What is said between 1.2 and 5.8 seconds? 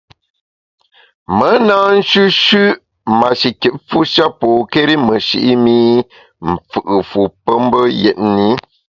Me na nshüshü’ mashikitfu sha pokéri meshi’ mi